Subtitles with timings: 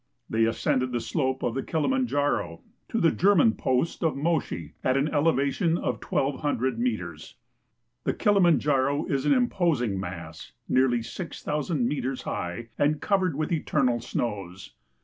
[0.27, 5.09] They ascended the sloju; t)f the Kilimanjaro to the (ierman jiost of Moshi, at an
[5.09, 7.35] elevation of 1,200 meters.
[8.05, 14.01] The Kilimanjaro is an imposing mass, nearly 0,000 meters high and covered with eti rnal
[14.01, 14.71] snows.